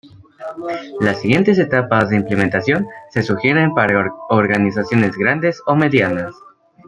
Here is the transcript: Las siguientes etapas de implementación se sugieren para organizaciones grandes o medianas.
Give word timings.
Las 0.99 1.21
siguientes 1.21 1.59
etapas 1.59 2.09
de 2.09 2.15
implementación 2.15 2.87
se 3.11 3.21
sugieren 3.21 3.75
para 3.75 4.11
organizaciones 4.29 5.15
grandes 5.15 5.61
o 5.67 5.75
medianas. 5.75 6.33